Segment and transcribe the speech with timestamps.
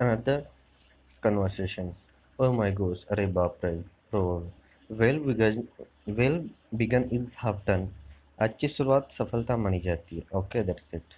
[0.00, 0.36] another
[1.22, 1.94] conversation.
[2.38, 3.72] Oh my gosh are bapre
[4.12, 4.42] roar
[4.90, 5.68] well begun
[6.20, 6.36] well
[6.82, 7.88] begun is half done.
[8.46, 10.22] अच्छी शुरुआत सफलता मानी जाती है.
[10.38, 11.14] Okay that's it